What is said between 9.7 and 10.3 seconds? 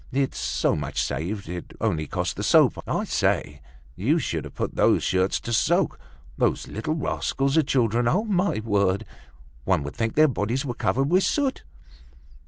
would think their